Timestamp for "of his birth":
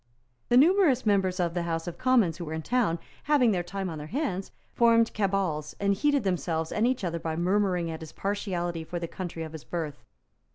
9.43-10.03